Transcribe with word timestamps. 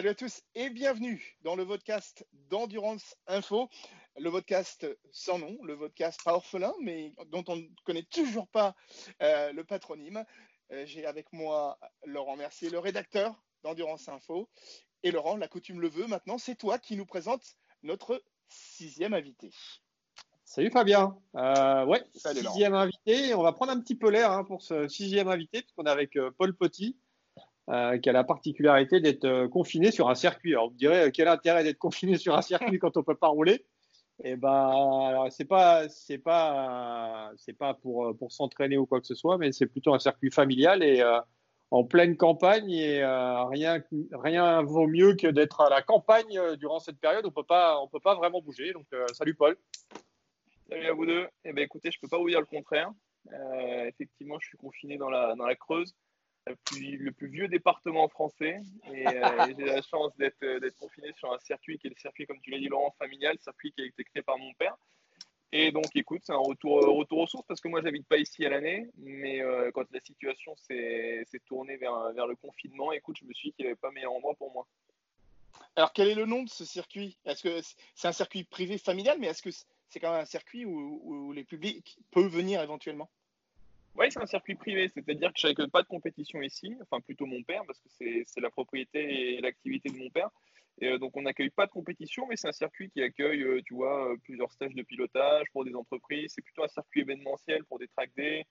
Salut 0.00 0.08
à 0.08 0.14
tous 0.14 0.40
et 0.54 0.70
bienvenue 0.70 1.36
dans 1.42 1.56
le 1.56 1.66
podcast 1.66 2.26
d'Endurance 2.48 3.14
Info, 3.26 3.68
le 4.16 4.30
podcast 4.30 4.86
sans 5.12 5.38
nom, 5.38 5.58
le 5.62 5.76
podcast 5.76 6.18
pas 6.24 6.32
orphelin, 6.32 6.72
mais 6.80 7.12
dont 7.26 7.44
on 7.48 7.56
ne 7.56 7.66
connaît 7.84 8.06
toujours 8.10 8.48
pas 8.48 8.74
euh, 9.20 9.52
le 9.52 9.62
patronyme. 9.62 10.24
Euh, 10.72 10.86
j'ai 10.86 11.04
avec 11.04 11.30
moi 11.34 11.78
Laurent 12.06 12.36
Mercier, 12.36 12.70
le 12.70 12.78
rédacteur 12.78 13.44
d'Endurance 13.62 14.08
Info. 14.08 14.48
Et 15.02 15.10
Laurent, 15.10 15.36
la 15.36 15.48
coutume 15.48 15.82
le 15.82 15.90
veut, 15.90 16.06
maintenant 16.06 16.38
c'est 16.38 16.56
toi 16.56 16.78
qui 16.78 16.96
nous 16.96 17.04
présente 17.04 17.58
notre 17.82 18.24
sixième 18.48 19.12
invité. 19.12 19.50
Salut 20.46 20.70
Fabien. 20.70 21.14
Euh, 21.34 21.84
ouais, 21.84 22.02
sixième 22.14 22.72
invité. 22.72 23.34
On 23.34 23.42
va 23.42 23.52
prendre 23.52 23.72
un 23.72 23.80
petit 23.82 23.96
peu 23.96 24.08
l'air 24.08 24.32
hein, 24.32 24.44
pour 24.44 24.62
ce 24.62 24.88
sixième 24.88 25.28
invité, 25.28 25.60
puisqu'on 25.60 25.84
est 25.84 25.90
avec 25.90 26.16
Paul 26.38 26.56
Petit. 26.56 26.96
Euh, 27.70 27.98
qui 27.98 28.08
a 28.08 28.12
la 28.12 28.24
particularité 28.24 28.98
d'être 28.98 29.24
euh, 29.24 29.46
confiné 29.46 29.92
sur 29.92 30.10
un 30.10 30.16
circuit. 30.16 30.54
Alors 30.54 30.68
vous 30.68 30.72
me 30.72 30.78
direz 30.78 31.02
euh, 31.02 31.10
quel 31.14 31.28
intérêt 31.28 31.62
d'être 31.62 31.78
confiné 31.78 32.18
sur 32.18 32.34
un 32.34 32.42
circuit 32.42 32.80
quand 32.80 32.96
on 32.96 33.04
peut 33.04 33.14
pas 33.14 33.28
rouler? 33.28 33.64
Eh 34.24 34.34
ben, 34.34 35.28
c'est 35.30 35.44
pas 35.44 35.88
c'est 35.88 36.18
pas 36.18 37.30
c'est 37.36 37.52
pas 37.52 37.74
pour 37.74 38.32
s'entraîner 38.32 38.76
ou 38.76 38.86
quoi 38.86 39.00
que 39.00 39.06
ce 39.06 39.14
soit, 39.14 39.38
mais 39.38 39.52
c'est 39.52 39.66
plutôt 39.66 39.94
un 39.94 40.00
circuit 40.00 40.32
familial 40.32 40.82
et 40.82 41.02
en 41.70 41.84
pleine 41.84 42.16
campagne 42.18 42.70
et 42.70 43.02
rien 43.02 43.82
rien 44.12 44.62
vaut 44.62 44.86
mieux 44.86 45.14
que 45.14 45.28
d'être 45.28 45.62
à 45.62 45.70
la 45.70 45.80
campagne 45.80 46.38
durant 46.58 46.80
cette 46.80 46.98
période. 46.98 47.24
On 47.24 47.30
peut 47.30 47.44
pas 47.44 47.80
on 47.80 47.88
peut 47.88 48.00
pas 48.00 48.14
vraiment 48.14 48.42
bouger. 48.42 48.74
Donc 48.74 48.86
salut 49.14 49.34
Paul. 49.34 49.56
Salut 50.68 50.86
à 50.86 50.92
vous 50.92 51.06
deux. 51.06 51.26
Eh 51.44 51.54
ben 51.54 51.64
écoutez, 51.64 51.90
je 51.90 51.98
peux 51.98 52.08
pas 52.08 52.18
vous 52.18 52.28
dire 52.28 52.40
le 52.40 52.46
contraire. 52.46 52.90
effectivement, 53.86 54.38
je 54.38 54.48
suis 54.48 54.58
confiné 54.58 54.98
dans 54.98 55.08
la 55.08 55.34
dans 55.34 55.46
la 55.46 55.56
Creuse 55.56 55.94
le 56.46 57.10
plus, 57.12 57.28
vieux 57.28 57.48
département 57.48 58.08
français. 58.08 58.60
Et, 58.92 59.06
euh, 59.06 59.12
j'ai 59.58 59.64
la 59.64 59.82
chance 59.82 60.12
euh, 60.20 60.60
d'être 60.60 60.78
confiné 60.78 61.12
sur 61.14 61.32
un 61.32 61.38
circuit 61.38 61.78
qui 61.78 61.86
est 61.86 61.90
le 61.90 61.96
circuit, 61.96 62.26
comme 62.26 62.40
tu 62.40 62.50
l'as 62.50 62.58
dit, 62.58 62.68
Laurent, 62.68 62.94
familial, 62.98 63.38
circuit 63.38 63.72
qui 63.72 63.82
a 63.82 63.86
été 63.86 64.04
créé 64.04 64.22
par 64.22 64.38
mon 64.38 64.52
père. 64.54 64.76
Et 65.52 65.72
donc, 65.72 65.86
écoute, 65.96 66.22
c'est 66.24 66.32
un 66.32 66.38
retour, 66.38 66.78
euh, 66.84 66.90
retour 66.90 67.18
aux 67.18 67.26
sources 67.26 67.46
parce 67.46 67.60
que 67.60 67.68
moi, 67.68 67.82
j'habite 67.82 68.06
pas 68.06 68.18
ici 68.18 68.46
à 68.46 68.50
l'année, 68.50 68.88
mais 68.98 69.42
quand 69.74 69.90
la 69.90 70.00
situation 70.00 70.54
s'est 70.56 71.24
tournée 71.46 71.76
vers, 71.76 72.12
vers 72.12 72.26
le 72.26 72.36
confinement, 72.36 72.92
écoute, 72.92 73.16
je 73.20 73.24
me 73.24 73.32
suis 73.32 73.48
dit 73.48 73.54
qu'il 73.54 73.64
n'y 73.64 73.70
avait 73.70 73.80
pas 73.80 73.90
meilleur 73.90 74.12
endroit 74.12 74.34
pour 74.34 74.52
moi. 74.52 74.66
Alors, 75.74 75.92
quel 75.92 76.08
est 76.08 76.14
le 76.14 76.26
nom 76.26 76.44
de 76.44 76.48
ce 76.48 76.64
circuit? 76.64 77.16
Est-ce 77.24 77.42
que 77.42 77.60
c'est 77.94 78.08
un 78.08 78.12
circuit 78.12 78.44
privé 78.44 78.78
familial, 78.78 79.18
mais 79.18 79.26
est-ce 79.26 79.42
que 79.42 79.50
c'est 79.50 79.98
quand 79.98 80.12
même 80.12 80.22
un 80.22 80.26
circuit 80.26 80.64
où, 80.64 81.00
où 81.02 81.32
les 81.32 81.44
publics 81.44 81.98
peuvent 82.12 82.30
venir 82.30 82.62
éventuellement? 82.62 83.10
Oui, 83.96 84.06
c'est 84.10 84.20
un 84.20 84.26
circuit 84.26 84.54
privé, 84.54 84.88
c'est-à-dire 84.88 85.32
que 85.32 85.40
je 85.40 85.48
n'avais 85.48 85.68
pas 85.68 85.82
de 85.82 85.88
compétition 85.88 86.40
ici, 86.42 86.76
enfin 86.82 87.00
plutôt 87.00 87.26
mon 87.26 87.42
père, 87.42 87.62
parce 87.66 87.80
que 87.80 87.88
c'est 87.90 88.40
la 88.40 88.50
propriété 88.50 89.34
et 89.34 89.40
l'activité 89.40 89.90
de 89.90 89.96
mon 89.96 90.10
père. 90.10 90.30
Et 90.80 90.88
euh, 90.88 90.98
donc 90.98 91.16
on 91.16 91.22
n'accueille 91.22 91.50
pas 91.50 91.66
de 91.66 91.70
compétition, 91.70 92.26
mais 92.26 92.36
c'est 92.36 92.48
un 92.48 92.52
circuit 92.52 92.90
qui 92.90 93.02
accueille, 93.02 93.42
euh, 93.42 93.60
tu 93.64 93.74
vois, 93.74 94.12
euh, 94.12 94.16
plusieurs 94.24 94.50
stages 94.52 94.74
de 94.74 94.82
pilotage 94.82 95.46
pour 95.52 95.64
des 95.64 95.74
entreprises. 95.74 96.32
C'est 96.34 96.42
plutôt 96.42 96.64
un 96.64 96.68
circuit 96.68 97.02
événementiel 97.02 97.64
pour 97.64 97.78
des 97.78 97.88
track 97.88 98.10
days, 98.16 98.44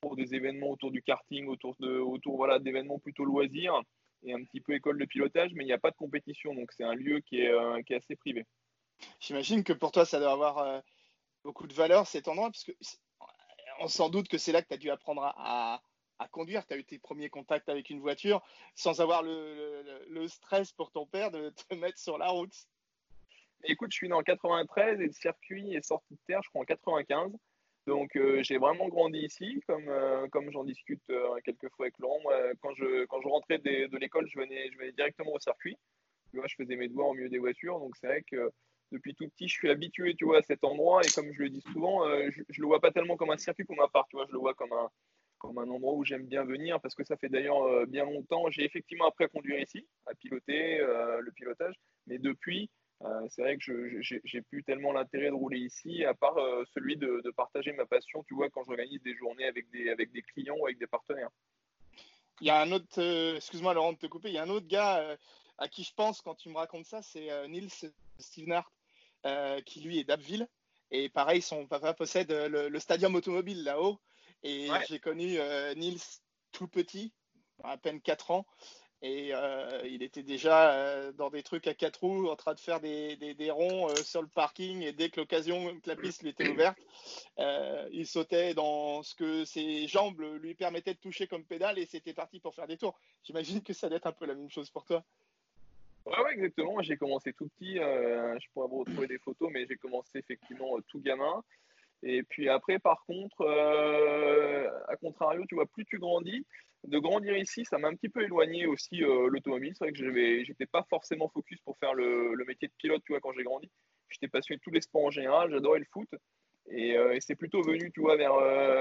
pour 0.00 0.14
des 0.14 0.34
événements 0.34 0.70
autour 0.70 0.90
du 0.90 1.02
karting, 1.02 1.46
autour 1.46 1.74
de, 1.80 1.98
autour 1.98 2.36
voilà, 2.36 2.58
d'événements 2.58 2.98
plutôt 2.98 3.24
loisirs 3.24 3.80
et 4.24 4.32
un 4.32 4.44
petit 4.44 4.60
peu 4.60 4.74
école 4.74 4.98
de 4.98 5.04
pilotage, 5.04 5.52
mais 5.54 5.64
il 5.64 5.66
n'y 5.66 5.72
a 5.72 5.78
pas 5.78 5.90
de 5.90 5.96
compétition, 5.96 6.54
donc 6.54 6.70
c'est 6.70 6.84
un 6.84 6.94
lieu 6.94 7.18
qui 7.20 7.40
est, 7.40 7.52
qui 7.84 7.92
est 7.92 7.96
assez 7.96 8.14
privé. 8.14 8.46
J'imagine 9.18 9.64
que 9.64 9.72
pour 9.72 9.90
toi, 9.90 10.04
ça 10.04 10.20
doit 10.20 10.30
avoir 10.30 10.80
beaucoup 11.42 11.66
de 11.66 11.72
valeur 11.72 12.06
cet 12.06 12.28
endroit, 12.28 12.48
parce 12.48 12.62
que 12.62 12.70
sans 13.88 14.08
doute 14.08 14.28
que 14.28 14.38
c'est 14.38 14.52
là 14.52 14.62
que 14.62 14.68
tu 14.68 14.74
as 14.74 14.78
dû 14.78 14.90
apprendre 14.90 15.22
à, 15.24 15.82
conduire. 16.30 16.64
Tu 16.66 16.74
as 16.74 16.76
eu 16.76 16.84
tes 16.84 16.98
premiers 16.98 17.30
contacts 17.30 17.68
avec 17.68 17.90
une 17.90 18.00
voiture 18.00 18.42
sans 18.76 19.00
avoir 19.00 19.22
le, 19.22 20.26
stress 20.28 20.72
pour 20.72 20.92
ton 20.92 21.04
père 21.04 21.30
de 21.30 21.50
te 21.50 21.74
mettre 21.74 21.98
sur 21.98 22.16
la 22.16 22.28
route. 22.28 22.54
Écoute, 23.64 23.90
je 23.92 23.96
suis 23.96 24.08
né 24.08 24.14
en 24.14 24.22
93 24.22 25.00
et 25.00 25.06
le 25.06 25.12
circuit 25.12 25.74
est 25.74 25.84
sorti 25.84 26.14
de 26.14 26.20
terre, 26.26 26.40
je 26.42 26.48
crois, 26.48 26.62
en 26.62 26.64
95. 26.64 27.32
Donc 27.86 28.14
euh, 28.16 28.42
j'ai 28.42 28.58
vraiment 28.58 28.88
grandi 28.88 29.18
ici, 29.18 29.60
comme, 29.66 29.88
euh, 29.88 30.26
j'en 30.50 30.64
discute 30.64 31.02
euh, 31.10 31.40
quelques 31.44 31.68
fois 31.70 31.86
avec 31.86 31.98
Laurent. 31.98 32.20
quand, 32.60 32.74
je, 32.74 33.04
quand 33.06 33.20
je 33.20 33.28
rentrais 33.28 33.58
de, 33.58 33.96
l'école, 33.96 34.28
je 34.28 34.38
venais, 34.38 34.70
directement 34.92 35.32
au 35.32 35.40
circuit. 35.40 35.76
Tu 36.30 36.38
vois, 36.38 36.46
je 36.46 36.54
faisais 36.54 36.76
mes 36.76 36.88
devoirs 36.88 37.08
au 37.08 37.14
milieu 37.14 37.28
des 37.28 37.38
voitures. 37.38 37.78
Donc 37.80 37.96
c'est 37.96 38.06
vrai 38.06 38.22
que 38.22 38.50
depuis 38.92 39.14
tout 39.14 39.28
petit, 39.28 39.48
je 39.48 39.54
suis 39.54 39.70
habitué, 39.70 40.14
tu 40.14 40.26
vois, 40.26 40.38
à 40.38 40.42
cet 40.42 40.62
endroit. 40.62 41.00
Et 41.02 41.10
comme 41.10 41.32
je 41.32 41.42
le 41.42 41.50
dis 41.50 41.64
souvent, 41.72 42.06
euh, 42.06 42.30
je, 42.30 42.40
ne 42.40 42.62
le 42.62 42.66
vois 42.66 42.80
pas 42.80 42.92
tellement 42.92 43.16
comme 43.16 43.30
un 43.30 43.38
circuit 43.38 43.64
pour 43.64 43.76
ma 43.76 43.88
part, 43.88 44.06
tu 44.08 44.16
vois, 44.16 44.26
je 44.28 44.32
le 44.32 44.38
vois 44.38 44.54
comme 44.54 44.72
un, 44.72 44.88
comme 45.38 45.58
un 45.58 45.68
endroit 45.68 45.94
où 45.94 46.04
j'aime 46.04 46.26
bien 46.26 46.44
venir 46.44 46.80
parce 46.80 46.94
que 46.94 47.02
ça 47.02 47.16
fait 47.16 47.28
d'ailleurs 47.28 47.62
euh, 47.62 47.86
bien 47.86 48.04
longtemps. 48.04 48.50
J'ai 48.50 48.64
effectivement 48.64 49.08
appris 49.08 49.24
à 49.24 49.28
conduire 49.28 49.58
ici, 49.58 49.86
à 50.06 50.14
piloter, 50.14 50.78
euh, 50.80 51.20
le 51.20 51.32
pilotage, 51.32 51.74
mais 52.06 52.18
depuis, 52.18 52.70
c'est 53.30 53.42
vrai 53.42 53.56
que 53.56 54.00
j'ai 54.00 54.42
plus 54.42 54.62
tellement 54.62 54.92
l'intérêt 54.92 55.30
de 55.30 55.34
rouler 55.34 55.58
ici, 55.58 56.04
à 56.04 56.14
part 56.14 56.36
celui 56.72 56.96
de, 56.96 57.20
de, 57.24 57.30
partager 57.32 57.72
ma 57.72 57.84
passion, 57.84 58.22
tu 58.28 58.34
vois, 58.34 58.48
quand 58.48 58.62
j'organise 58.62 59.02
des 59.02 59.16
journées 59.16 59.46
avec 59.46 59.68
des, 59.72 59.90
avec 59.90 60.12
des 60.12 60.22
clients 60.22 60.54
ou 60.56 60.66
avec 60.66 60.78
des 60.78 60.86
partenaires. 60.86 61.30
Il 62.40 62.46
y 62.46 62.50
a 62.50 62.60
un 62.60 62.70
autre, 62.70 63.34
excuse-moi 63.34 63.74
Laurent 63.74 63.94
de 63.94 63.98
te 63.98 64.06
couper, 64.06 64.28
il 64.28 64.34
y 64.34 64.38
a 64.38 64.44
un 64.44 64.50
autre 64.50 64.68
gars 64.68 65.18
à 65.58 65.66
qui 65.66 65.82
je 65.82 65.92
pense 65.92 66.20
quand 66.20 66.36
tu 66.36 66.48
me 66.48 66.54
racontes 66.54 66.86
ça, 66.86 67.02
c'est 67.02 67.28
Nils 67.48 67.92
Stevenart. 68.20 68.70
Euh, 69.24 69.60
qui 69.60 69.80
lui 69.80 70.00
est 70.00 70.04
d'Abbeville. 70.04 70.48
Et 70.90 71.08
pareil, 71.08 71.42
son 71.42 71.66
papa 71.68 71.94
possède 71.94 72.32
le, 72.32 72.78
stadium 72.80 73.14
automobile 73.14 73.62
là-haut. 73.62 74.00
Et 74.42 74.68
j'ai 74.88 74.98
connu 74.98 75.38
euh, 75.38 75.74
Nils 75.74 76.00
tout 76.50 76.66
petit, 76.66 77.12
à 77.62 77.78
peine 77.78 78.00
4 78.00 78.32
ans. 78.32 78.46
Et 79.00 79.32
euh, 79.32 79.80
il 79.84 80.02
était 80.02 80.24
déjà 80.24 81.12
dans 81.12 81.30
des 81.30 81.42
trucs 81.42 81.66
à 81.66 81.74
quatre 81.74 82.00
roues, 82.00 82.28
en 82.28 82.36
train 82.36 82.54
de 82.54 82.60
faire 82.60 82.80
des, 82.80 83.16
des, 83.16 83.50
ronds 83.50 83.94
sur 84.04 84.22
le 84.22 84.28
parking. 84.28 84.82
Et 84.82 84.92
dès 84.92 85.08
que 85.08 85.20
l'occasion, 85.20 85.78
que 85.80 85.88
la 85.88 85.96
piste 85.96 86.22
lui 86.22 86.30
était 86.30 86.48
ouverte, 86.48 86.78
il 87.92 88.06
sautait 88.06 88.54
dans 88.54 89.04
ce 89.04 89.14
que 89.14 89.44
ses 89.44 89.86
jambes 89.86 90.20
lui 90.20 90.54
permettaient 90.54 90.94
de 90.94 91.00
toucher 91.00 91.28
comme 91.28 91.44
pédale 91.44 91.78
et 91.78 91.86
c'était 91.86 92.14
parti 92.14 92.40
pour 92.40 92.56
faire 92.56 92.66
des 92.66 92.76
tours. 92.76 92.98
J'imagine 93.22 93.62
que 93.62 93.72
ça 93.72 93.88
doit 93.88 93.98
être 93.98 94.06
un 94.06 94.12
peu 94.12 94.26
la 94.26 94.34
même 94.34 94.50
chose 94.50 94.70
pour 94.70 94.84
toi. 94.84 95.04
Ouais, 96.06 96.20
ouais, 96.24 96.34
exactement. 96.34 96.82
J'ai 96.82 96.96
commencé 96.96 97.32
tout 97.32 97.48
petit. 97.48 97.78
Euh, 97.78 98.36
je 98.40 98.46
pourrais 98.52 98.68
vous 98.68 98.80
retrouver 98.80 99.06
des 99.06 99.18
photos, 99.18 99.50
mais 99.52 99.66
j'ai 99.66 99.76
commencé 99.76 100.18
effectivement 100.18 100.76
euh, 100.76 100.80
tout 100.88 101.00
gamin. 101.00 101.42
Et 102.02 102.24
puis 102.24 102.48
après, 102.48 102.80
par 102.80 103.04
contre, 103.06 103.42
euh, 103.42 104.68
à 104.88 104.96
contrario, 104.96 105.44
tu 105.48 105.54
vois, 105.54 105.66
plus 105.66 105.84
tu 105.84 105.98
grandis, 105.98 106.44
de 106.84 106.98
grandir 106.98 107.36
ici, 107.36 107.64
ça 107.64 107.78
m'a 107.78 107.86
un 107.88 107.94
petit 107.94 108.08
peu 108.08 108.22
éloigné 108.24 108.66
aussi 108.66 108.96
l'automobile. 108.96 109.72
C'est 109.76 109.84
vrai 109.84 109.92
que 109.92 109.98
je 109.98 110.06
n'étais 110.06 110.66
pas 110.66 110.84
forcément 110.90 111.28
focus 111.28 111.60
pour 111.60 111.78
faire 111.78 111.94
le, 111.94 112.34
métier 112.48 112.66
de 112.66 112.72
pilote, 112.76 113.02
tu 113.06 113.12
vois, 113.12 113.20
quand 113.20 113.32
j'ai 113.34 113.44
grandi. 113.44 113.70
J'étais 114.08 114.26
passionné 114.26 114.56
de 114.56 114.62
tous 114.62 114.72
les 114.72 114.80
sports 114.80 115.04
en 115.04 115.10
général, 115.12 115.52
j'adorais 115.52 115.78
le 115.78 115.86
foot. 115.92 116.08
Et, 116.70 116.90
et 116.94 117.20
c'est 117.20 117.36
plutôt 117.36 117.62
venu, 117.62 117.92
tu 117.92 118.00
vois, 118.00 118.16
vers, 118.16 118.34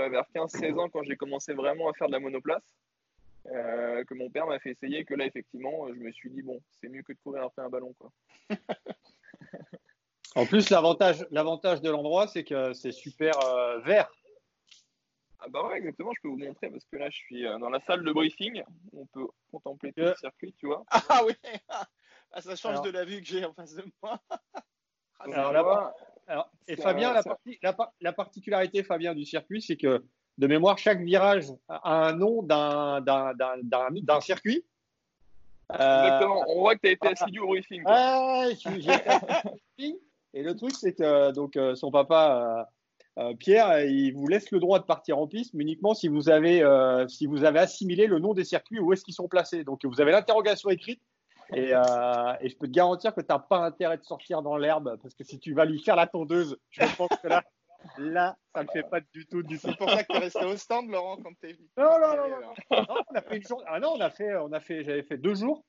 vers 0.10 0.26
15-16 0.34 0.80
ans 0.80 0.90
quand 0.90 1.04
j'ai 1.04 1.16
commencé 1.16 1.54
vraiment 1.54 1.90
à 1.90 1.94
faire 1.94 2.08
de 2.08 2.14
la 2.14 2.20
monoplace. 2.20 2.74
Euh, 3.48 4.04
que 4.04 4.14
mon 4.14 4.30
père 4.30 4.46
m'a 4.46 4.60
fait 4.60 4.72
essayer, 4.72 5.04
que 5.04 5.16
là, 5.16 5.26
effectivement, 5.26 5.88
je 5.88 6.00
me 6.00 6.12
suis 6.12 6.30
dit, 6.30 6.42
bon, 6.42 6.62
c'est 6.70 6.90
mieux 6.90 7.02
que 7.02 7.14
de 7.14 7.18
courir 7.24 7.44
après 7.44 7.64
un 7.64 7.70
ballon. 7.70 7.94
Quoi. 7.94 8.12
en 10.36 10.46
plus, 10.46 10.70
l'avantage, 10.70 11.26
l'avantage 11.32 11.82
de 11.82 11.90
l'endroit, 11.90 12.28
c'est 12.28 12.44
que 12.44 12.74
c'est 12.74 12.92
super 12.92 13.34
euh, 13.44 13.80
vert. 13.80 14.12
Ah 15.44 15.48
bah 15.50 15.68
ouais, 15.68 15.78
exactement, 15.80 16.12
je 16.16 16.22
peux 16.22 16.28
vous 16.28 16.38
montrer 16.38 16.70
parce 16.70 16.86
que 16.86 16.98
là, 16.98 17.10
je 17.10 17.18
suis 17.18 17.48
euh, 17.48 17.58
dans 17.58 17.70
la 17.70 17.80
salle 17.80 18.04
de 18.04 18.12
briefing. 18.12 18.62
On 18.94 19.08
peut 19.08 19.26
contempler 19.52 19.92
tout 19.92 20.02
le 20.02 20.14
circuit, 20.16 20.54
tu 20.54 20.68
vois. 20.68 20.84
Ah 21.10 21.22
oui 21.26 21.34
ah, 22.32 22.42
Ça 22.42 22.56
change 22.56 22.84
de 22.84 22.92
la 22.92 23.06
vue 23.06 23.22
que 23.22 23.28
j'ai 23.28 23.44
en 23.44 23.54
face 23.54 23.74
de 23.74 23.84
moi. 24.04 24.22
alors, 25.20 26.54
et 26.68 26.76
Fabien, 26.76 27.12
la, 27.12 27.24
la, 27.64 27.76
la, 28.00 28.14
particularité, 28.14 28.84
Fabien, 28.84 29.16
du 29.16 29.26
circuit, 29.26 29.64
c'est 29.64 29.78
que 29.78 30.06
de 30.42 30.48
mémoire, 30.48 30.80
chaque 30.80 31.02
virage 31.02 31.46
a 31.70 32.08
un 32.08 32.14
nom 32.14 32.42
d'un 32.42 34.22
circuit. 34.22 34.66
Exactement. 35.72 36.44
On 36.48 36.62
voit 36.62 36.76
que 36.76 36.82
tu 36.82 36.88
as 36.88 36.92
été 36.94 37.08
euh, 37.08 37.12
assidu 37.12 37.40
au 37.40 37.48
briefing. 37.48 37.84
et 40.34 40.42
le 40.42 40.56
truc, 40.56 40.72
c'est 40.72 40.94
que 40.94 41.32
donc, 41.32 41.56
euh, 41.56 41.76
son 41.76 41.92
papa, 41.92 42.68
euh, 43.20 43.36
Pierre, 43.36 43.86
il 43.86 44.14
vous 44.14 44.28
laisse 44.28 44.50
le 44.50 44.60
droit 44.60 44.80
de 44.80 44.84
partir 44.84 45.20
en 45.20 45.28
piste, 45.28 45.54
mais 45.54 45.62
uniquement 45.62 45.94
si 45.94 46.08
vous 46.08 46.28
avez, 46.28 46.66
si 47.08 47.28
vous 47.28 47.44
avez 47.44 47.60
assimilé 47.60 48.08
le 48.08 48.18
nom 48.18 48.34
des 48.34 48.44
circuits, 48.44 48.80
où 48.80 48.92
est-ce 48.94 49.06
qu'ils 49.06 49.14
sont 49.14 49.28
placés. 49.28 49.64
Donc, 49.64 49.86
vous 49.86 50.02
avez 50.02 50.12
l'interrogation 50.12 50.72
écrite. 50.72 51.02
Et, 51.54 51.70
et, 51.70 52.50
je 52.50 52.58
peux 52.58 52.66
te 52.66 52.72
garantir 52.72 53.14
que 53.14 53.22
tu 53.22 53.28
n'as 53.30 53.38
pas 53.38 53.60
intérêt 53.60 53.98
de 53.98 54.04
sortir 54.04 54.42
dans 54.42 54.58
l'herbe, 54.58 54.98
parce 55.04 55.14
que 55.14 55.24
si 55.24 55.38
tu 55.38 55.54
vas 55.54 55.66
lui 55.66 55.80
faire 55.84 55.96
la 55.96 56.08
tondeuse, 56.08 56.58
je 56.72 56.84
pense 56.98 57.10
que 57.22 57.28
là, 57.28 57.44
Là, 57.98 58.38
ça 58.54 58.64
ne 58.64 58.70
fait 58.70 58.84
pas 58.84 59.00
du 59.14 59.26
tout 59.28 59.44
du 59.44 59.60
tout. 59.60 59.68
C'est 59.70 59.78
pour 59.78 59.90
ça 59.90 60.04
que 60.04 60.12
tu 60.12 60.18
es 60.18 60.20
resté 60.20 60.46
au 60.46 60.56
stand, 60.58 60.90
Laurent, 60.90 61.18
quand 61.18 61.32
tu 61.42 61.50
es 61.50 61.54
venu. 61.54 61.68
Non, 61.78 62.00
non, 62.00 62.16
non, 62.16 62.30
non, 62.30 62.96
on 63.10 63.16
a 63.16 63.22
fait 63.22 63.38
une 63.38 63.44
journée. 63.44 63.66
Ah 63.68 63.80
non, 63.80 63.94
on 63.96 64.02
a 64.02 64.10
fait, 64.10 64.36
on 64.36 64.52
a 64.52 64.60
fait, 64.60 64.84
j'avais 64.84 65.04
fait 65.04 65.18
deux 65.18 65.36
jours. 65.36 65.64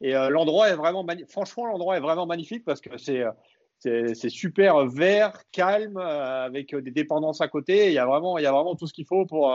Et 0.00 0.14
euh, 0.14 0.28
l'endroit 0.28 0.68
est 0.68 0.76
vraiment, 0.76 1.04
franchement, 1.28 1.66
l'endroit 1.66 1.96
est 1.96 2.00
vraiment 2.00 2.26
magnifique 2.26 2.64
parce 2.64 2.80
que 2.80 2.96
c'est, 2.98 3.22
euh, 3.22 4.14
c'est, 4.14 4.28
super 4.28 4.86
vert, 4.86 5.42
calme, 5.50 5.96
euh, 5.96 6.44
avec 6.44 6.74
des 6.74 6.90
dépendances 6.90 7.40
à 7.40 7.48
côté. 7.48 7.88
Il 7.88 7.92
y 7.92 7.98
a 7.98 8.06
vraiment, 8.06 8.38
il 8.38 8.44
y 8.44 8.46
a 8.46 8.52
vraiment 8.52 8.76
tout 8.76 8.86
ce 8.86 8.92
qu'il 8.92 9.06
faut 9.06 9.26
pour, 9.26 9.52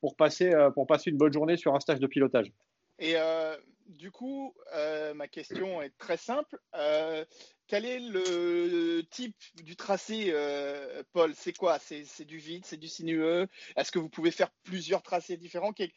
pour 0.00 0.16
passer, 0.16 0.52
pour 0.74 0.86
passer 0.86 1.10
une 1.10 1.16
bonne 1.16 1.32
journée 1.32 1.56
sur 1.56 1.74
un 1.74 1.80
stage 1.80 2.00
de 2.00 2.06
pilotage. 2.06 2.52
Et 2.98 3.14
du 3.88 4.10
coup, 4.10 4.54
ma 5.14 5.28
question 5.28 5.82
est 5.82 5.96
très 5.98 6.16
simple. 6.16 6.58
quel 7.66 7.84
est 7.84 7.98
le 8.00 9.02
type 9.10 9.36
du 9.62 9.76
tracé, 9.76 10.32
Paul? 11.12 11.34
C'est 11.34 11.56
quoi? 11.56 11.78
C'est 11.78 12.24
du 12.24 12.38
vide, 12.38 12.64
c'est 12.64 12.76
du 12.76 12.88
sinueux? 12.88 13.48
Est-ce 13.76 13.90
que 13.90 13.98
vous 13.98 14.08
pouvez 14.08 14.30
faire 14.30 14.50
plusieurs 14.64 15.02
tracés 15.02 15.36
différents? 15.36 15.72
Quelles 15.72 15.92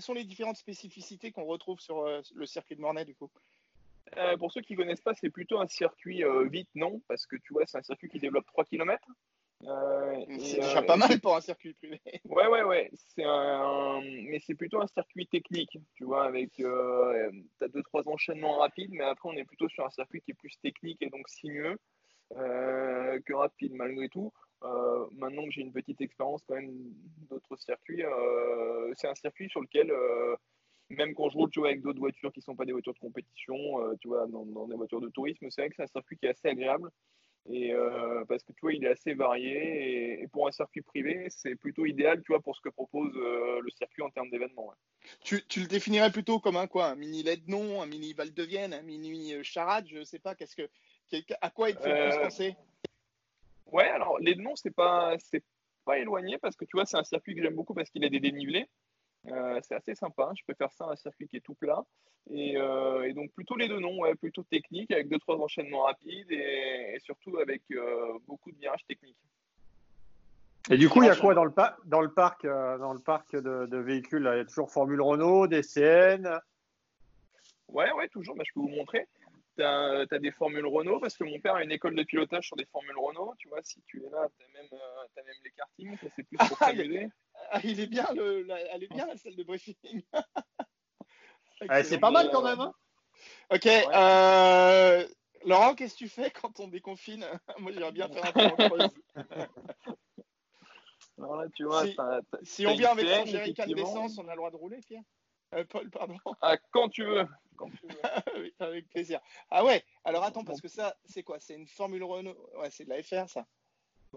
sont 0.00 0.14
les 0.14 0.24
différentes 0.24 0.56
spécificités 0.56 1.32
qu'on 1.32 1.44
retrouve 1.44 1.80
sur 1.80 2.04
le 2.34 2.46
circuit 2.46 2.76
de 2.76 2.80
Mornay 2.80 3.04
du 3.04 3.14
coup? 3.14 3.30
Pour 4.38 4.52
ceux 4.52 4.60
qui 4.62 4.72
ne 4.74 4.78
connaissent 4.78 5.00
pas, 5.00 5.14
c'est 5.14 5.30
plutôt 5.30 5.60
un 5.60 5.68
circuit 5.68 6.22
vite, 6.50 6.70
non, 6.74 7.02
parce 7.08 7.26
que 7.26 7.36
tu 7.36 7.52
vois, 7.52 7.66
c'est 7.66 7.78
un 7.78 7.82
circuit 7.82 8.08
qui 8.08 8.18
développe 8.18 8.46
3 8.46 8.64
km. 8.64 9.06
Euh, 9.66 10.24
c'est 10.38 10.60
déjà 10.60 10.82
pas 10.82 10.96
mal 10.96 11.20
pour 11.20 11.34
un 11.34 11.40
circuit 11.40 11.74
privé. 11.74 12.00
Ouais, 12.24 12.46
ouais, 12.46 12.62
ouais. 12.62 12.90
C'est 12.94 13.24
un... 13.24 14.00
Mais 14.02 14.38
c'est 14.38 14.54
plutôt 14.54 14.80
un 14.80 14.86
circuit 14.86 15.26
technique, 15.26 15.78
tu 15.94 16.04
vois, 16.04 16.24
avec. 16.24 16.60
Euh, 16.60 17.30
tu 17.58 17.64
as 17.64 17.68
deux, 17.68 17.82
trois 17.82 18.08
enchaînements 18.08 18.58
rapides, 18.58 18.92
mais 18.92 19.04
après, 19.04 19.28
on 19.28 19.32
est 19.32 19.44
plutôt 19.44 19.68
sur 19.68 19.84
un 19.84 19.90
circuit 19.90 20.20
qui 20.20 20.32
est 20.32 20.34
plus 20.34 20.56
technique 20.62 21.02
et 21.02 21.10
donc 21.10 21.28
sinueux 21.28 21.76
euh, 22.36 23.20
que 23.24 23.34
rapide, 23.34 23.72
malgré 23.74 24.08
tout. 24.08 24.32
Euh, 24.62 25.06
maintenant 25.12 25.44
que 25.44 25.50
j'ai 25.50 25.62
une 25.62 25.72
petite 25.72 26.00
expérience 26.00 26.42
quand 26.48 26.54
même 26.54 26.72
d'autres 27.28 27.56
circuits, 27.56 28.02
c'est 28.94 29.08
un 29.08 29.14
circuit 29.14 29.50
sur 29.50 29.60
lequel 29.60 29.92
même 30.88 31.14
quand 31.14 31.28
je 31.28 31.36
roule 31.36 31.50
tu 31.50 31.58
vois, 31.58 31.70
avec 31.70 31.82
d'autres 31.82 31.98
voitures 31.98 32.32
qui 32.32 32.38
ne 32.38 32.44
sont 32.44 32.54
pas 32.54 32.64
des 32.64 32.72
voitures 32.72 32.94
de 32.94 32.98
compétition, 33.00 33.56
tu 34.00 34.08
vois, 34.08 34.26
dans, 34.28 34.46
dans, 34.46 34.66
des 34.68 34.76
voitures 34.76 35.00
de 35.00 35.08
tourisme, 35.08 35.50
c'est 35.50 35.62
vrai 35.62 35.70
que 35.70 35.76
c'est 35.76 35.82
un 35.82 35.88
circuit 35.88 36.16
qui 36.16 36.26
est 36.26 36.30
assez 36.30 36.48
agréable. 36.48 36.90
Et 37.48 37.72
euh, 37.72 38.24
parce 38.24 38.42
que 38.42 38.52
tu 38.52 38.60
vois, 38.62 38.72
il 38.72 38.84
est 38.84 38.90
assez 38.90 39.14
varié 39.14 40.20
et, 40.20 40.28
pour 40.28 40.48
un 40.48 40.52
circuit 40.52 40.82
privé, 40.82 41.26
c'est 41.30 41.54
plutôt 41.54 41.86
idéal, 41.86 42.20
tu 42.22 42.32
vois, 42.32 42.40
pour 42.40 42.56
ce 42.56 42.60
que 42.60 42.68
propose 42.68 43.12
euh, 43.16 43.60
le 43.62 43.70
circuit 43.70 44.02
en 44.02 44.10
termes 44.10 44.30
d'événements. 44.30 44.72
Tu, 45.22 45.44
tu, 45.46 45.60
le 45.60 45.66
définirais 45.66 46.10
plutôt 46.10 46.40
comme 46.40 46.56
un 46.56 46.66
quoi 46.66 46.86
Un 46.86 46.96
mini 46.96 47.22
Lednon, 47.22 47.82
un 47.82 47.86
mini 47.86 48.14
Val 48.14 48.34
de 48.34 48.42
Vienne, 48.42 48.74
un 48.74 48.82
mini 48.82 49.34
euh, 49.34 49.42
Charade, 49.44 49.86
je 49.88 50.02
sais 50.02 50.18
pas. 50.18 50.34
Qu'est-ce 50.34 50.56
que, 50.56 50.68
à 51.40 51.50
quoi 51.50 51.70
il 51.70 51.76
te 51.76 51.82
fait 51.82 52.08
plus 52.08 52.18
penser? 52.18 52.56
Ouais, 53.66 53.88
alors 53.88 54.18
Lednon, 54.18 54.56
c'est 54.56 54.74
pas, 54.74 55.14
c'est 55.18 55.44
pas 55.84 55.98
éloigné 55.98 56.38
parce 56.38 56.56
que 56.56 56.64
tu 56.64 56.76
vois, 56.76 56.84
c'est 56.84 56.96
un 56.96 57.04
circuit 57.04 57.36
que 57.36 57.42
j'aime 57.42 57.54
beaucoup 57.54 57.74
parce 57.74 57.90
qu'il 57.90 58.04
a 58.04 58.08
des 58.08 58.20
dénivelés. 58.20 58.68
Euh, 59.30 59.60
c'est 59.62 59.74
assez 59.74 59.94
sympa. 59.94 60.30
Je 60.36 60.44
préfère 60.44 60.72
ça 60.72 60.86
à 60.86 60.92
un 60.92 60.96
circuit 60.96 61.26
qui 61.28 61.36
est 61.36 61.40
tout 61.40 61.54
plat. 61.54 61.84
Et, 62.30 62.56
euh, 62.56 63.12
donc 63.12 63.32
plutôt 63.32 63.56
les 63.56 63.68
deux 63.68 63.80
noms, 63.80 64.00
plutôt 64.20 64.42
technique, 64.44 64.90
avec 64.90 65.08
deux 65.08 65.18
trois 65.18 65.36
enchaînements 65.36 65.82
rapides 65.82 66.30
et, 66.30 66.96
surtout 67.00 67.38
avec 67.38 67.62
euh, 67.70 68.18
beaucoup 68.26 68.50
de 68.50 68.58
virages 68.58 68.84
techniques. 68.86 69.16
Et 70.70 70.76
du 70.76 70.88
coup, 70.88 71.02
il 71.02 71.06
y 71.06 71.10
a 71.10 71.14
quoi 71.14 71.34
dans 71.34 71.44
le, 71.44 71.52
dans 71.84 72.00
le 72.00 72.10
parc, 72.10 72.44
dans 72.44 72.92
le 72.92 72.98
parc 72.98 73.36
de, 73.36 73.76
véhicules 73.76 74.28
Il 74.32 74.38
y 74.38 74.40
a 74.40 74.44
toujours 74.44 74.72
Formule 74.72 75.00
Renault, 75.00 75.46
DCN 75.46 76.40
Ouais, 77.68 77.90
ouais, 77.92 78.08
toujours. 78.08 78.34
Bah, 78.34 78.42
je 78.46 78.52
peux 78.52 78.60
vous 78.60 78.68
montrer. 78.68 79.06
Tu 79.56 79.62
as, 79.62 80.06
des 80.18 80.32
formules 80.32 80.66
Renault 80.66 80.98
parce 80.98 81.16
que 81.16 81.24
mon 81.24 81.38
père 81.40 81.54
a 81.54 81.62
une 81.62 81.70
école 81.70 81.94
de 81.94 82.02
pilotage 82.02 82.46
sur 82.46 82.56
des 82.56 82.66
formules 82.66 82.98
Renault. 82.98 83.34
Tu 83.38 83.48
vois, 83.48 83.60
si 83.62 83.80
tu 83.86 84.04
es 84.04 84.10
là, 84.10 84.28
tu 84.36 84.44
as, 84.44 85.20
as, 85.20 85.24
même 85.24 85.34
les 85.44 85.50
kartings. 85.52 85.96
C'est 86.16 86.22
plus 86.24 86.36
pour 86.36 86.58
s'amuser. 86.58 87.08
Ah, 87.50 87.60
il 87.64 87.80
est 87.80 87.86
bien, 87.86 88.06
le, 88.14 88.42
la, 88.42 88.58
elle 88.74 88.84
est 88.84 88.92
bien 88.92 89.06
la 89.06 89.16
salle 89.16 89.36
de 89.36 89.42
briefing. 89.42 90.02
c'est 91.84 91.98
pas 91.98 92.10
mal 92.10 92.30
quand 92.30 92.42
même. 92.42 92.60
Hein 92.60 92.72
ok. 93.50 93.66
Euh, 93.66 95.06
Laurent, 95.44 95.74
qu'est-ce 95.74 95.94
que 95.94 95.98
tu 95.98 96.08
fais 96.08 96.30
quand 96.30 96.60
on 96.60 96.68
déconfine? 96.68 97.26
Moi, 97.58 97.72
j'aimerais 97.72 97.92
bien 97.92 98.08
faire 98.08 98.24
un 98.26 98.32
peu. 98.32 98.40
Alors 101.18 101.36
là, 101.36 101.46
tu 101.54 101.64
vois, 101.64 101.86
si, 101.86 101.96
si 102.42 102.66
on 102.66 102.74
vient 102.74 102.90
avec 102.90 103.08
son 103.08 103.24
jerrycan 103.24 103.66
d'essence, 103.66 104.18
on 104.18 104.28
a 104.28 104.32
le 104.32 104.36
droit 104.36 104.50
de 104.50 104.56
rouler, 104.56 104.80
Pierre? 104.86 105.02
Euh, 105.54 105.64
Paul, 105.64 105.88
pardon. 105.90 106.18
Ah, 106.42 106.58
quand 106.72 106.90
tu 106.90 107.04
veux. 107.04 107.24
Quand 107.56 107.70
tu 107.70 107.86
veux. 107.86 108.42
oui, 108.42 108.52
avec 108.58 108.88
plaisir. 108.90 109.20
Ah 109.50 109.64
ouais, 109.64 109.82
alors 110.04 110.24
attends, 110.24 110.44
parce 110.44 110.60
que 110.60 110.68
ça, 110.68 110.94
c'est 111.06 111.22
quoi? 111.22 111.38
C'est 111.40 111.54
une 111.54 111.66
Formule 111.66 112.04
Renault? 112.04 112.50
Ouais, 112.58 112.70
c'est 112.70 112.84
de 112.84 112.90
la 112.90 113.02
FR, 113.02 113.30
ça 113.30 113.46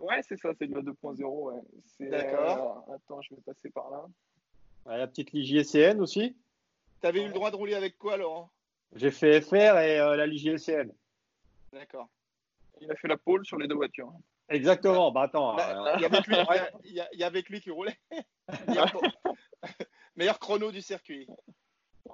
Ouais, 0.02 0.22
c'est 0.22 0.38
ça, 0.38 0.52
c'est 0.58 0.68
de 0.68 0.76
la 0.76 0.82
2.0. 0.82 1.24
Ouais. 1.24 2.10
D'accord. 2.10 2.86
Euh, 2.90 2.96
attends, 2.96 3.22
je 3.22 3.36
vais 3.36 3.42
passer 3.42 3.70
par 3.70 3.90
là. 3.90 4.98
la 4.98 5.08
petite 5.08 5.32
LIGSCN 5.32 6.00
aussi. 6.00 6.36
Tu 7.02 7.08
avais 7.08 7.22
eu 7.22 7.28
le 7.28 7.34
droit 7.34 7.52
de 7.52 7.56
rouler 7.56 7.76
avec 7.76 7.98
quoi, 7.98 8.18
Laurent? 8.18 8.50
J'ai 8.96 9.12
fait 9.12 9.42
FR 9.42 9.78
et 9.78 10.00
euh, 10.00 10.16
la 10.16 10.26
LIGSCN. 10.26 10.92
D'accord. 11.72 12.10
Il 12.82 12.92
a 12.92 12.96
fait 12.96 13.08
la 13.08 13.18
pole 13.18 13.46
sur 13.46 13.58
les 13.58 13.68
deux 13.68 13.76
voitures. 13.76 14.12
Exactement. 14.48 15.12
Bah 15.12 15.24
attends. 15.24 15.56
Bah, 15.56 15.98
il, 15.98 16.02
y 17.14 17.24
avait 17.24 17.44
lui, 17.50 17.62
qui 17.62 17.70
roulait. 17.70 18.00
Meilleur 20.16 20.40
chrono 20.40 20.72
du 20.72 20.82
circuit. 20.82 21.28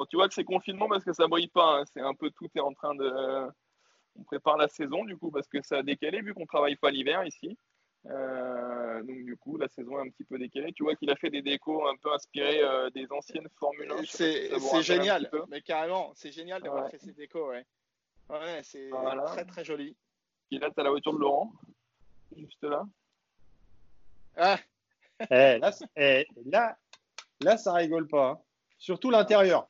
tu 0.10 0.18
vois 0.18 0.28
que 0.28 0.34
c'est 0.34 0.44
confinement 0.44 0.90
parce 0.90 1.04
que 1.04 1.14
ça 1.14 1.28
brille 1.28 1.48
pas. 1.48 1.80
Hein. 1.80 1.84
C'est 1.94 2.02
un 2.02 2.14
peu 2.14 2.30
tout 2.32 2.50
est 2.56 2.60
en 2.60 2.74
train 2.74 2.96
de. 2.96 3.48
On 4.18 4.24
prépare 4.24 4.58
la 4.58 4.68
saison 4.68 5.04
du 5.04 5.18
coup 5.18 5.30
parce 5.32 5.48
que 5.48 5.62
ça 5.62 5.78
a 5.78 5.84
décalé 5.84 6.22
vu 6.22 6.34
qu'on 6.34 6.46
travaille 6.46 6.76
pas 6.76 6.92
l'hiver 6.92 7.26
ici. 7.26 7.58
Euh, 8.08 9.02
donc 9.04 9.26
du 9.26 9.36
coup, 9.38 9.58
la 9.58 9.68
saison 9.68 9.98
est 9.98 10.08
un 10.08 10.10
petit 10.10 10.24
peu 10.24 10.38
décalée. 10.38 10.72
Tu 10.74 10.84
vois 10.84 10.96
qu'il 10.96 11.10
a 11.10 11.16
fait 11.16 11.30
des 11.30 11.42
décos 11.42 11.88
un 11.88 11.96
peu 11.98 12.14
inspirés 12.14 12.62
euh, 12.62 12.90
des 12.92 13.08
anciennes 13.12 13.48
Formule 13.58 13.92
1. 13.92 14.04
C'est 14.06 14.50
génial, 14.82 15.30
mais 15.50 15.62
carrément, 15.62 16.12
c'est 16.16 16.32
génial 16.32 16.62
d'avoir 16.62 16.90
fait 16.90 17.00
ces 17.00 17.14
décos. 17.14 17.50
Ouais, 17.50 17.66
ouais 18.30 18.62
c'est 18.64 18.90
très 19.28 19.46
très 19.46 19.66
joli. 19.66 19.96
Et 20.52 20.60
là, 20.60 20.70
tu 20.70 20.80
as 20.80 20.84
la 20.84 20.92
voiture 20.92 21.14
de 21.14 21.20
Laurent, 21.20 21.52
juste 22.38 22.64
là. 22.64 22.86
Ah. 24.38 24.60
Eh, 25.32 25.58
là, 25.60 25.72
eh, 25.96 26.28
là, 26.46 26.78
là, 27.42 27.58
ça 27.58 27.74
rigole 27.74 28.08
pas. 28.08 28.32
Hein. 28.32 28.40
Surtout 28.78 29.10
l'intérieur. 29.10 29.68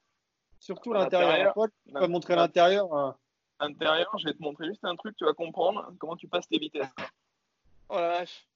Surtout 0.59 0.91
l'intérieur. 0.91 1.53
Tu 1.87 1.93
peux 1.93 2.07
montrer 2.07 2.35
l'intérieur. 2.35 2.93
Hein. 2.93 3.15
Intérieur, 3.59 4.11
je 4.17 4.25
vais 4.25 4.33
te 4.33 4.41
montrer 4.41 4.67
juste 4.67 4.83
un 4.83 4.95
truc, 4.95 5.15
tu 5.15 5.23
vas 5.23 5.33
comprendre 5.33 5.93
comment 5.99 6.17
tu 6.17 6.27
passes 6.27 6.47
tes 6.47 6.57
vitesses. 6.57 6.89
Oh 7.89 7.99
la 7.99 8.09
vache. 8.09 8.47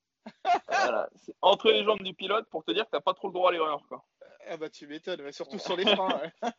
voilà. 0.67 1.09
Entre 1.41 1.71
les 1.71 1.83
jambes 1.83 2.03
du 2.03 2.13
pilote 2.13 2.47
pour 2.49 2.63
te 2.63 2.71
dire 2.71 2.85
que 2.85 2.89
tu 2.91 2.95
n'as 2.95 3.01
pas 3.01 3.13
trop 3.13 3.27
le 3.27 3.33
droit 3.33 3.49
à 3.49 3.53
l'erreur. 3.53 3.81
Quoi. 3.87 4.03
Ah 4.47 4.57
bah 4.57 4.69
tu 4.69 4.87
m'étonnes, 4.87 5.21
mais 5.21 5.31
surtout 5.31 5.59
sur 5.59 5.75
les 5.75 5.85
freins. 5.85 6.21
ah 6.41 6.51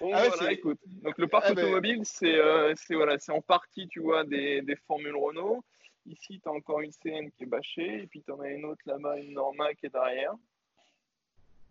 voilà, 0.00 0.52
écoute. 0.52 0.78
Donc 0.86 1.16
le 1.18 1.26
parc 1.26 1.46
ah, 1.48 1.52
automobile, 1.52 2.02
c'est 2.04 2.36
euh, 2.36 2.74
voilà, 2.90 3.16
en 3.28 3.40
partie, 3.40 3.88
tu 3.88 4.00
vois, 4.00 4.24
des, 4.24 4.62
des 4.62 4.76
formules 4.76 5.16
Renault. 5.16 5.64
Ici, 6.06 6.40
tu 6.40 6.48
as 6.48 6.52
encore 6.52 6.80
une 6.80 6.92
CN 6.92 7.30
qui 7.30 7.44
est 7.44 7.46
bâchée, 7.46 8.02
et 8.02 8.06
puis 8.06 8.22
tu 8.22 8.30
en 8.30 8.40
as 8.40 8.50
une 8.50 8.66
autre 8.66 8.82
là-bas, 8.84 9.18
une 9.18 9.32
Norma 9.32 9.72
qui 9.74 9.86
est 9.86 9.90
derrière. 9.90 10.34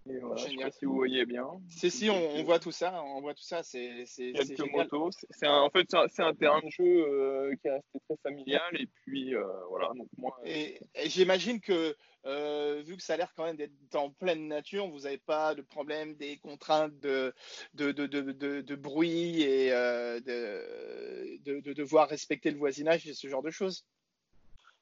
Et 0.09 0.17
voilà, 0.19 0.35
je 0.35 0.49
sais 0.49 0.55
pas 0.57 0.71
si 0.71 0.85
vous 0.85 0.95
voyez 0.95 1.25
bien. 1.25 1.47
Si, 1.69 1.89
si, 1.89 2.09
on, 2.09 2.43
voit 2.43 2.59
tout 2.59 2.73
ça. 2.73 3.01
On 3.03 3.21
voit 3.21 3.33
tout 3.33 3.43
ça. 3.43 3.63
C'est 3.63 4.05
quelques 4.15 4.71
motos. 4.71 5.11
C'est 5.29 5.47
en 5.47 5.69
fait, 5.69 5.87
c'est 6.09 6.23
un, 6.23 6.33
terrain 6.33 6.59
de 6.61 6.69
jeu 6.69 6.83
euh, 6.83 7.55
qui 7.61 7.67
est 7.67 7.71
resté 7.71 7.99
très 8.09 8.17
familial. 8.21 8.81
Et 8.81 8.87
puis, 8.87 9.33
euh, 9.33 9.45
voilà. 9.69 9.91
Donc, 9.95 10.07
moi, 10.17 10.37
et, 10.43 10.77
j'imagine 11.05 11.61
que, 11.61 11.95
euh, 12.25 12.81
vu 12.85 12.97
que 12.97 13.03
ça 13.03 13.13
a 13.13 13.17
l'air 13.17 13.33
quand 13.33 13.45
même 13.45 13.55
d'être 13.55 13.71
en 13.95 14.09
pleine 14.09 14.49
nature, 14.49 14.87
vous 14.87 15.01
n'avez 15.01 15.19
pas 15.19 15.55
de 15.55 15.61
problème 15.61 16.15
des 16.15 16.35
contraintes 16.37 16.99
de, 16.99 17.33
de, 17.73 17.93
de, 17.93 18.05
de, 18.05 18.61
de 18.61 18.75
bruit 18.75 19.41
et 19.41 19.69
de, 19.69 21.39
de, 21.61 21.73
devoir 21.73 22.09
respecter 22.09 22.51
le 22.51 22.57
voisinage 22.57 23.07
et 23.07 23.13
ce 23.13 23.29
genre 23.29 23.41
de 23.41 23.51
choses 23.51 23.85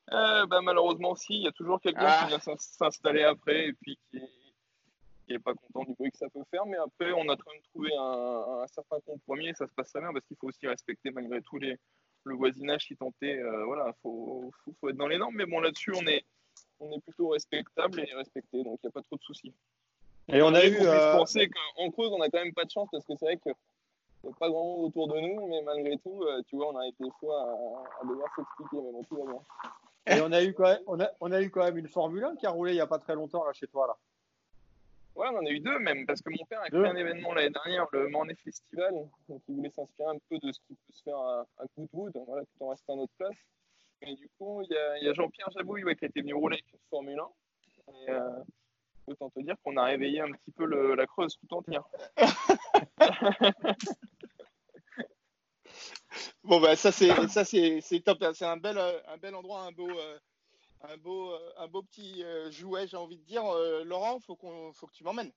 bah, 0.10 0.62
Malheureusement, 0.64 1.14
si. 1.14 1.36
Il 1.36 1.44
y 1.44 1.48
a 1.48 1.52
toujours 1.52 1.80
quelqu'un 1.80 2.08
qui 2.08 2.34
ah. 2.34 2.40
vient 2.44 2.56
s'installer 2.58 3.22
après 3.22 3.68
et 3.68 3.74
puis 3.74 4.00
qui 4.10 4.20
n'est 5.34 5.40
pas 5.40 5.54
content 5.54 5.84
du 5.84 5.94
bruit 5.96 6.12
que 6.12 6.18
ça 6.18 6.30
peut 6.30 6.44
faire. 6.50 6.66
Mais 6.66 6.78
après, 6.78 7.12
on 7.14 7.28
a 7.30 7.36
quand 7.36 7.52
même 7.52 7.62
trouvé 7.74 7.92
un, 7.98 8.66
certain 8.68 9.00
compromis 9.02 9.50
et 9.50 9.54
ça 9.54 9.68
se 9.68 9.74
passe 9.74 9.90
très 9.90 10.02
bien 10.02 10.12
parce 10.14 10.26
qu'il 10.26 10.38
faut 10.38 10.48
aussi 10.48 10.68
respecter 10.68 11.12
malgré 11.12 11.42
tout 11.42 11.58
les, 11.58 11.78
le 12.24 12.36
voisinage 12.36 12.86
qui 12.86 12.96
tentait. 12.96 13.38
Euh, 13.38 13.66
voilà, 13.66 13.94
faut, 14.02 14.52
faut, 14.80 14.90
être 14.90 14.98
dans 14.98 15.08
les 15.08 15.18
normes. 15.18 15.36
Mais 15.36 15.46
bon, 15.46 15.60
là-dessus, 15.60 15.94
on 15.96 16.06
est, 16.08 16.24
on 16.80 16.92
est 16.92 17.02
plutôt 17.02 17.30
respectable 17.30 18.00
et 18.00 18.14
respecté, 18.14 18.64
donc 18.64 18.80
il 18.84 18.88
n'y 18.88 18.90
a 18.90 18.92
pas 18.92 19.02
trop 19.02 19.16
de 19.16 19.24
soucis. 19.24 19.54
Et 20.28 20.42
on 20.42 20.54
a 20.54 20.66
eu. 20.66 20.78
Euh... 20.80 21.18
penser 21.18 21.50
qu'en 21.50 21.92
Creuse, 21.92 22.12
on 22.12 22.20
n'a 22.20 22.30
quand 22.30 22.44
même 22.44 22.54
pas 22.54 22.66
de 22.66 22.72
chance 22.72 22.88
parce 22.92 23.06
que 23.06 23.14
c'est 23.18 23.26
vrai 23.26 23.38
que 23.38 23.50
n'y 24.24 24.30
a 24.30 24.34
pas 24.34 24.50
grand 24.50 24.64
monde 24.64 24.86
autour 24.86 25.08
de 25.08 25.20
nous, 25.20 25.48
mais 25.48 25.62
malgré 25.64 25.98
tout, 25.98 26.24
euh, 26.24 26.42
tu 26.48 26.56
vois, 26.56 26.70
on 26.72 26.78
a 26.78 26.88
été 26.88 27.04
fois 27.20 27.42
à, 27.42 28.06
devoir 28.06 28.28
s'expliquer, 28.36 28.78
mais 28.78 28.92
bon, 28.92 29.04
tout 29.04 29.16
va 29.16 29.32
bien. 29.32 29.42
Et 30.08 30.22
on 30.22 30.32
a 30.32 30.44
eu 30.44 30.54
quand 30.54 30.64
même, 30.64 30.82
on 30.88 31.00
a, 31.00 31.10
on 31.20 31.32
a 31.32 31.42
eu 31.42 31.50
quand 31.50 31.64
même 31.64 31.78
une 31.78 31.88
Formule 31.88 32.24
1 32.24 32.36
qui 32.36 32.46
a 32.46 32.52
roulé 32.52 32.72
il 32.72 32.76
n'y 32.76 32.82
a 32.82 32.88
pas 32.88 33.00
très 33.00 33.16
longtemps 33.16 33.46
là 33.46 33.54
chez 33.54 33.68
toi 33.68 33.88
là. 33.88 33.98
Ouais, 35.22 35.28
on 35.32 35.38
en 35.38 35.46
a 35.46 35.52
eu 35.52 35.60
deux 35.60 35.78
même, 35.78 36.08
parce 36.08 36.20
que 36.24 36.32
mon 36.32 36.44
père 36.46 36.62
a 36.62 36.66
fait 36.66 36.78
un 36.78 36.96
événement 36.96 37.32
l'année 37.36 37.52
dernière, 37.52 37.86
le 37.92 38.10
Mornay 38.10 38.34
Festival, 38.44 38.92
donc 39.30 39.44
il 39.48 39.56
voulait 39.56 39.70
s'inspirer 39.70 40.10
un 40.10 40.18
peu 40.28 40.40
de 40.40 40.52
ce 40.52 40.60
qui 40.62 40.74
peut 40.74 40.92
se 40.92 41.04
faire 41.04 41.18
à, 41.18 41.46
à 41.60 41.66
Goodwood, 41.78 42.20
voilà, 42.26 42.44
tout 42.44 42.66
en 42.66 42.70
restant 42.70 42.94
à 42.94 42.96
notre 42.96 43.14
place. 43.20 43.38
Et 44.02 44.16
du 44.16 44.28
coup, 44.40 44.64
il 44.64 44.72
y 44.72 45.08
a, 45.08 45.12
a 45.12 45.14
Jean-Pierre 45.14 45.52
Jabouille 45.52 45.84
qui 45.96 46.06
a 46.06 46.08
été 46.08 46.22
venu 46.22 46.34
rouler 46.34 46.56
avec 46.56 46.74
une 46.74 46.80
Formule 46.90 47.20
1. 47.20 47.30
Et 47.94 48.10
euh, 48.10 48.32
autant 49.06 49.30
te 49.30 49.42
dire 49.42 49.54
qu'on 49.64 49.78
a 49.78 49.84
réveillé 49.84 50.22
un 50.22 50.32
petit 50.32 50.52
peu 50.54 50.66
le, 50.66 50.96
la 50.96 51.06
Creuse 51.06 51.38
tout 51.38 51.54
entière. 51.56 51.84
bon, 56.44 56.60
bah, 56.60 56.76
ça, 56.76 56.92
c'est, 56.92 57.28
ça, 57.28 57.46
c'est, 57.46 57.80
c'est 57.82 58.00
top. 58.00 58.26
C'est 58.34 58.46
un 58.46 58.58
bel, 58.58 58.80
un 58.80 59.18
bel 59.18 59.36
endroit, 59.36 59.62
un 59.62 59.72
beau. 59.72 59.88
Euh, 60.84 60.94
un 60.94 60.98
beau, 60.98 61.32
euh, 61.32 61.38
un 61.58 61.68
beau 61.68 61.82
petit 61.82 62.24
euh, 62.24 62.52
jouet, 62.52 62.88
j'ai 62.88 62.98
envie 62.98 63.18
de 63.18 63.24
dire. 63.24 63.44
Euh, 63.46 63.84
Laurent, 63.84 64.20
faut 64.20 64.38
faut 64.74 64.88
que 64.88 64.94
tu 64.94 65.04
m'emmènes. 65.04 65.32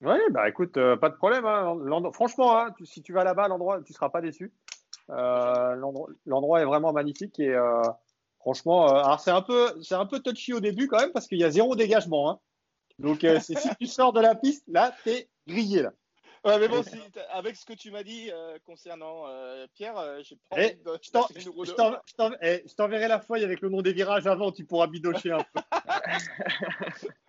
Oui, 0.00 0.16
bah 0.30 0.48
écoute, 0.48 0.72
pas 0.72 1.08
de 1.08 1.14
problème. 1.14 1.46
Hein. 1.46 2.10
Franchement, 2.12 2.58
hein, 2.58 2.74
si 2.84 3.02
tu 3.02 3.12
vas 3.12 3.22
là-bas, 3.22 3.46
l'endroit, 3.46 3.80
tu 3.82 3.92
ne 3.92 3.94
seras 3.94 4.08
pas 4.08 4.20
déçu. 4.20 4.52
l'endroit 5.08 6.60
est 6.60 6.64
vraiment 6.64 6.92
magnifique 6.92 7.38
et 7.38 7.56
franchement, 8.40 8.88
alors 8.88 9.20
c'est 9.20 9.30
un 9.30 9.42
peu, 9.42 9.80
c'est 9.80 9.94
un 9.94 10.06
peu 10.06 10.18
touchy 10.18 10.54
au 10.54 10.58
début 10.58 10.88
quand 10.88 10.98
même 10.98 11.12
parce 11.12 11.28
qu'il 11.28 11.38
y 11.38 11.44
a 11.44 11.50
zéro 11.50 11.76
dégagement. 11.76 12.30
Hein. 12.30 12.40
Donc 12.98 13.24
si 13.40 13.54
tu 13.78 13.86
sors 13.86 14.12
de 14.12 14.20
la 14.20 14.34
piste, 14.34 14.64
là, 14.66 14.92
t'es 15.04 15.28
grillé 15.46 15.82
là. 15.82 15.92
Ouais, 16.44 16.58
mais 16.58 16.66
bon, 16.66 16.82
avec 17.30 17.54
ce 17.54 17.64
que 17.64 17.72
tu 17.72 17.92
m'as 17.92 18.02
dit 18.02 18.28
euh, 18.32 18.58
concernant 18.66 19.28
euh, 19.28 19.66
Pierre, 19.74 19.96
euh, 19.96 20.20
j'ai 20.24 20.36
pas 20.50 20.56
eh, 20.60 20.76
envie 21.14 21.44
de. 21.44 21.44
Je 22.66 22.74
t'enverrai 22.74 23.06
la 23.06 23.20
feuille 23.20 23.44
avec 23.44 23.60
le 23.60 23.68
nom 23.68 23.80
des 23.80 23.92
virages 23.92 24.26
avant, 24.26 24.50
tu 24.50 24.64
pourras 24.64 24.88
bidocher 24.88 25.30
un 25.30 25.44
peu. 25.54 25.60